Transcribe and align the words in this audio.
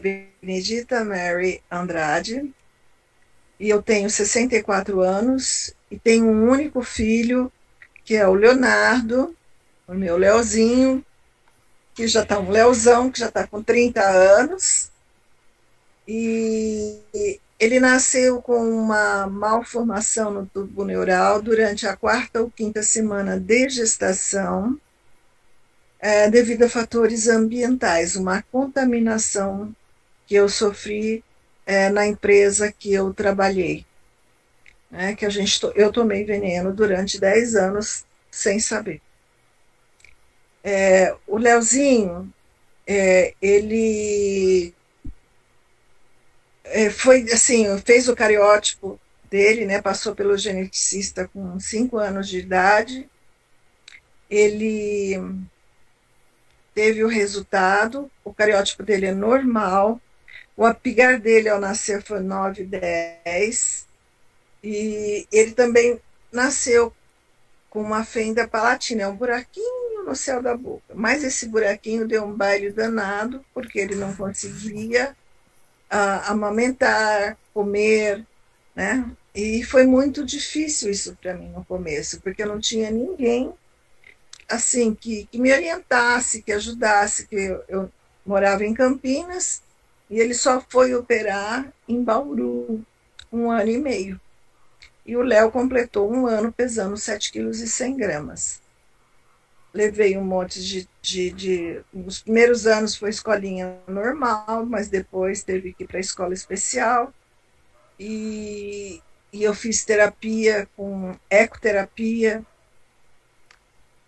Benedita 0.00 1.04
Mary 1.04 1.62
Andrade 1.70 2.52
e 3.60 3.68
eu 3.68 3.82
tenho 3.82 4.08
64 4.08 5.02
anos 5.02 5.74
e 5.90 5.98
tenho 5.98 6.24
um 6.24 6.48
único 6.50 6.82
filho, 6.82 7.52
que 8.04 8.16
é 8.16 8.26
o 8.26 8.32
Leonardo, 8.32 9.36
o 9.86 9.92
meu 9.92 10.16
Leozinho, 10.16 11.04
que 11.94 12.08
já 12.08 12.22
está 12.22 12.40
um 12.40 12.50
Leozão, 12.50 13.10
que 13.10 13.20
já 13.20 13.26
está 13.26 13.46
com 13.46 13.62
30 13.62 14.00
anos. 14.02 14.90
E 16.08 16.98
ele 17.58 17.78
nasceu 17.78 18.40
com 18.40 18.66
uma 18.66 19.26
malformação 19.26 20.30
no 20.32 20.46
tubo 20.46 20.82
neural 20.82 21.42
durante 21.42 21.86
a 21.86 21.94
quarta 21.94 22.40
ou 22.40 22.50
quinta 22.50 22.82
semana 22.82 23.38
de 23.38 23.68
gestação, 23.68 24.80
é, 25.98 26.30
devido 26.30 26.62
a 26.62 26.68
fatores 26.70 27.28
ambientais, 27.28 28.16
uma 28.16 28.42
contaminação 28.50 29.76
que 30.30 30.36
eu 30.36 30.48
sofri 30.48 31.24
é, 31.66 31.88
na 31.88 32.06
empresa 32.06 32.70
que 32.70 32.92
eu 32.92 33.12
trabalhei. 33.12 33.84
Né, 34.88 35.16
que 35.16 35.26
a 35.26 35.28
gente, 35.28 35.60
eu 35.74 35.90
tomei 35.90 36.22
veneno 36.24 36.72
durante 36.72 37.18
10 37.18 37.56
anos 37.56 38.04
sem 38.30 38.60
saber. 38.60 39.02
É, 40.62 41.16
o 41.26 41.36
Leozinho, 41.36 42.32
é, 42.86 43.34
ele 43.42 44.72
é, 46.62 46.90
foi 46.90 47.22
assim, 47.32 47.66
fez 47.80 48.08
o 48.08 48.14
cariótipo 48.14 49.00
dele, 49.28 49.66
né, 49.66 49.82
passou 49.82 50.14
pelo 50.14 50.38
geneticista 50.38 51.28
com 51.32 51.58
5 51.58 51.98
anos 51.98 52.28
de 52.28 52.38
idade. 52.38 53.10
Ele 54.30 55.20
teve 56.72 57.02
o 57.02 57.08
resultado, 57.08 58.08
o 58.24 58.32
cariótipo 58.32 58.84
dele 58.84 59.06
é 59.06 59.12
normal, 59.12 60.00
o 60.56 60.64
apigar 60.64 61.18
dele 61.20 61.48
ao 61.48 61.60
nascer 61.60 62.02
foi 62.02 62.20
9, 62.20 62.64
10, 62.64 63.86
e 64.62 65.26
ele 65.32 65.52
também 65.52 66.00
nasceu 66.30 66.92
com 67.70 67.80
uma 67.80 68.04
fenda 68.04 68.46
palatina, 68.46 69.04
é 69.04 69.06
um 69.06 69.16
buraquinho 69.16 70.04
no 70.04 70.14
céu 70.14 70.42
da 70.42 70.56
boca. 70.56 70.94
Mas 70.94 71.22
esse 71.24 71.46
buraquinho 71.46 72.06
deu 72.06 72.24
um 72.24 72.34
baile 72.34 72.70
danado, 72.70 73.44
porque 73.54 73.78
ele 73.78 73.94
não 73.94 74.14
conseguia 74.14 75.16
uh, 75.90 76.30
amamentar, 76.30 77.36
comer, 77.54 78.26
né? 78.74 79.08
E 79.34 79.62
foi 79.62 79.86
muito 79.86 80.24
difícil 80.24 80.90
isso 80.90 81.16
para 81.20 81.34
mim 81.34 81.48
no 81.50 81.64
começo, 81.64 82.20
porque 82.20 82.42
eu 82.42 82.48
não 82.48 82.58
tinha 82.58 82.90
ninguém 82.90 83.52
assim 84.48 84.92
que, 84.94 85.26
que 85.26 85.38
me 85.38 85.52
orientasse, 85.52 86.42
que 86.42 86.52
ajudasse, 86.52 87.28
que 87.28 87.36
eu, 87.36 87.64
eu 87.68 87.92
morava 88.26 88.64
em 88.64 88.74
Campinas 88.74 89.62
e 90.10 90.18
ele 90.18 90.34
só 90.34 90.60
foi 90.60 90.92
operar 90.92 91.72
em 91.86 92.02
Bauru 92.02 92.84
um 93.32 93.48
ano 93.48 93.70
e 93.70 93.78
meio. 93.78 94.20
E 95.06 95.16
o 95.16 95.22
Léo 95.22 95.52
completou 95.52 96.12
um 96.12 96.26
ano 96.26 96.52
pesando 96.52 96.96
7 96.96 97.30
quilos 97.30 97.60
e 97.60 97.68
100 97.68 97.96
gramas. 97.96 98.60
Levei 99.72 100.18
um 100.18 100.24
monte 100.24 100.60
de, 100.60 100.88
de, 101.00 101.30
de... 101.30 101.80
Nos 101.92 102.22
primeiros 102.22 102.66
anos 102.66 102.96
foi 102.96 103.10
escolinha 103.10 103.78
normal, 103.86 104.66
mas 104.66 104.88
depois 104.88 105.44
teve 105.44 105.72
que 105.72 105.84
ir 105.84 105.86
para 105.86 106.00
escola 106.00 106.34
especial. 106.34 107.14
E, 107.98 109.00
e 109.32 109.44
eu 109.44 109.54
fiz 109.54 109.84
terapia 109.84 110.68
com 110.76 111.16
ecoterapia. 111.30 112.44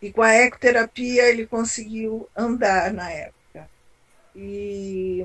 E 0.00 0.12
com 0.12 0.22
a 0.22 0.34
ecoterapia 0.34 1.28
ele 1.28 1.46
conseguiu 1.46 2.28
andar 2.36 2.92
na 2.92 3.08
época. 3.08 3.70
E 4.34 5.24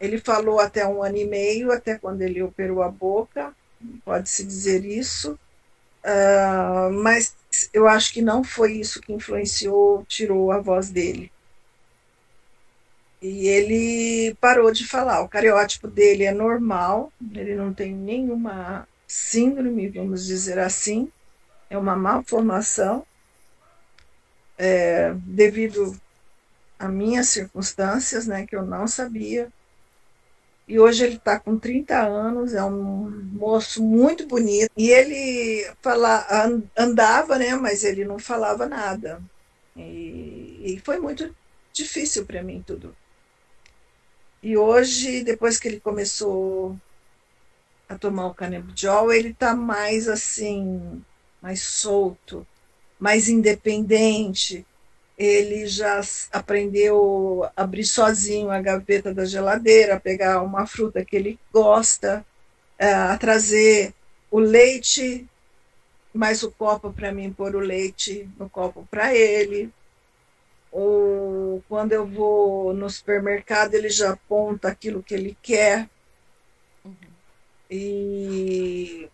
ele 0.00 0.18
falou 0.18 0.60
até 0.60 0.86
um 0.86 1.02
ano 1.02 1.16
e 1.16 1.26
meio, 1.26 1.72
até 1.72 1.98
quando 1.98 2.22
ele 2.22 2.42
operou 2.42 2.82
a 2.82 2.88
boca 2.88 3.54
pode-se 4.04 4.44
dizer 4.44 4.84
isso, 4.84 5.38
uh, 6.04 6.92
mas 6.92 7.34
eu 7.72 7.86
acho 7.86 8.12
que 8.12 8.22
não 8.22 8.42
foi 8.42 8.72
isso 8.74 9.00
que 9.00 9.12
influenciou, 9.12 10.04
tirou 10.06 10.50
a 10.50 10.58
voz 10.58 10.90
dele. 10.90 11.30
E 13.20 13.48
ele 13.48 14.34
parou 14.40 14.70
de 14.70 14.86
falar. 14.86 15.22
O 15.22 15.28
cariótipo 15.28 15.88
dele 15.88 16.24
é 16.24 16.32
normal, 16.32 17.12
ele 17.34 17.56
não 17.56 17.72
tem 17.72 17.92
nenhuma 17.92 18.86
síndrome, 19.06 19.88
vamos 19.88 20.26
dizer 20.26 20.58
assim, 20.58 21.10
é 21.68 21.76
uma 21.76 21.96
malformação, 21.96 23.04
é, 24.56 25.12
devido 25.14 25.98
a 26.78 26.88
minhas 26.88 27.28
circunstâncias, 27.28 28.26
né, 28.26 28.46
que 28.46 28.54
eu 28.54 28.64
não 28.64 28.86
sabia. 28.86 29.50
E 30.68 30.78
hoje 30.78 31.02
ele 31.02 31.16
está 31.16 31.40
com 31.40 31.58
30 31.58 31.98
anos, 31.98 32.52
é 32.52 32.62
um 32.62 33.10
moço 33.32 33.82
muito 33.82 34.26
bonito. 34.26 34.70
E 34.76 34.90
ele 34.90 35.66
fala, 35.80 36.26
andava, 36.76 37.38
né, 37.38 37.54
mas 37.56 37.84
ele 37.84 38.04
não 38.04 38.18
falava 38.18 38.66
nada. 38.66 39.22
E, 39.74 40.60
e 40.62 40.82
foi 40.84 40.98
muito 40.98 41.34
difícil 41.72 42.26
para 42.26 42.42
mim 42.42 42.62
tudo. 42.66 42.94
E 44.42 44.58
hoje, 44.58 45.24
depois 45.24 45.58
que 45.58 45.68
ele 45.68 45.80
começou 45.80 46.78
a 47.88 47.96
tomar 47.96 48.26
o 48.26 48.34
canabidiol, 48.34 49.10
ele 49.10 49.30
está 49.30 49.54
mais 49.54 50.06
assim, 50.06 51.02
mais 51.40 51.62
solto, 51.62 52.46
mais 53.00 53.26
independente 53.28 54.66
ele 55.18 55.66
já 55.66 56.00
aprendeu 56.32 57.42
a 57.56 57.62
abrir 57.62 57.84
sozinho 57.84 58.50
a 58.50 58.60
gaveta 58.60 59.12
da 59.12 59.24
geladeira, 59.24 59.98
pegar 59.98 60.40
uma 60.42 60.64
fruta 60.64 61.04
que 61.04 61.16
ele 61.16 61.38
gosta, 61.52 62.24
é, 62.78 62.92
a 62.92 63.18
trazer 63.18 63.92
o 64.30 64.38
leite, 64.38 65.26
mais 66.14 66.44
o 66.44 66.52
copo 66.52 66.92
para 66.92 67.12
mim 67.12 67.32
pôr 67.32 67.56
o 67.56 67.60
leite 67.60 68.28
no 68.38 68.48
copo 68.48 68.86
para 68.88 69.12
ele. 69.12 69.72
Ou 70.70 71.64
quando 71.68 71.92
eu 71.92 72.06
vou 72.06 72.72
no 72.72 72.88
supermercado, 72.88 73.74
ele 73.74 73.88
já 73.88 74.12
aponta 74.12 74.68
aquilo 74.68 75.02
que 75.02 75.14
ele 75.14 75.36
quer. 75.42 75.88
E 77.68 79.08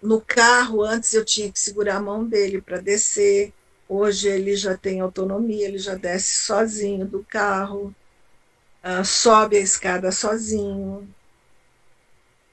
no 0.00 0.20
carro, 0.20 0.82
antes 0.82 1.12
eu 1.12 1.24
tinha 1.24 1.52
que 1.52 1.60
segurar 1.60 1.96
a 1.96 2.00
mão 2.00 2.24
dele 2.24 2.62
para 2.62 2.80
descer 2.80 3.52
Hoje 3.92 4.28
ele 4.28 4.54
já 4.54 4.76
tem 4.76 5.00
autonomia, 5.00 5.66
ele 5.66 5.78
já 5.78 5.96
desce 5.96 6.44
sozinho 6.44 7.04
do 7.04 7.24
carro, 7.24 7.92
uh, 8.84 9.04
sobe 9.04 9.56
a 9.56 9.60
escada 9.60 10.12
sozinho. 10.12 11.12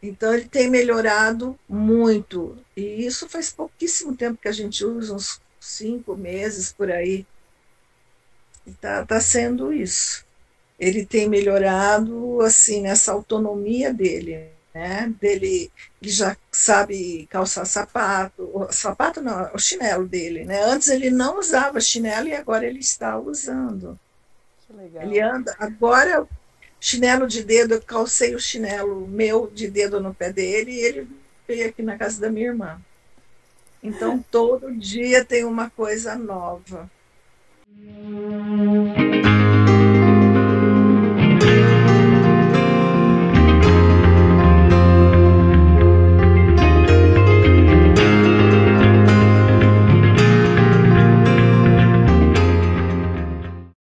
Então 0.02 0.34
ele 0.34 0.50
tem 0.50 0.68
melhorado 0.68 1.56
muito. 1.70 2.58
E 2.76 3.06
isso 3.06 3.30
faz 3.30 3.52
pouquíssimo 3.52 4.18
tempo 4.18 4.42
que 4.42 4.48
a 4.48 4.52
gente 4.52 4.84
usa, 4.84 5.14
uns 5.14 5.40
cinco 5.60 6.18
meses 6.18 6.74
por 6.74 6.90
aí. 6.90 7.24
Está 8.66 9.06
tá 9.06 9.22
sendo 9.22 9.72
isso. 9.72 10.26
Ele 10.80 11.06
tem 11.06 11.30
melhorado 11.30 12.42
assim 12.42 12.82
nessa 12.82 13.12
autonomia 13.12 13.94
dele 13.94 14.57
né? 14.78 15.12
Dele, 15.20 15.72
ele 16.00 16.12
já 16.12 16.38
sabe 16.52 17.28
calçar 17.32 17.66
sapato, 17.66 18.44
o 18.54 18.72
sapato 18.72 19.22
não, 19.22 19.52
o 19.56 19.58
chinelo 19.58 20.08
dele, 20.08 20.46
né? 20.46 20.62
Antes 20.62 20.90
ele 20.90 21.10
não 21.10 21.40
usava 21.40 21.82
chinelo 21.82 22.28
e 22.28 22.36
agora 22.36 22.64
ele 22.64 22.80
está 22.80 23.18
usando. 23.18 24.00
Ele 25.02 25.20
anda, 25.20 25.56
agora 25.58 26.28
chinelo 26.80 27.26
de 27.26 27.44
dedo, 27.44 27.74
eu 27.74 27.82
calcei 27.82 28.36
o 28.36 28.40
chinelo 28.40 29.08
meu 29.08 29.48
de 29.48 29.68
dedo 29.68 30.00
no 30.00 30.14
pé 30.14 30.32
dele 30.32 30.72
e 30.72 30.80
ele 30.80 31.08
veio 31.48 31.70
aqui 31.70 31.82
na 31.82 31.98
casa 31.98 32.22
da 32.22 32.30
minha 32.30 32.48
irmã. 32.48 32.80
Então 33.82 34.24
todo 34.30 34.72
dia 34.76 35.26
tem 35.26 35.44
uma 35.44 35.72
coisa 35.72 36.16
nova. 36.16 36.88